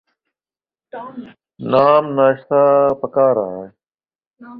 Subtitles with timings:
[0.93, 2.61] Tom ناشتہ
[3.01, 3.67] پکھا رہا ہے۔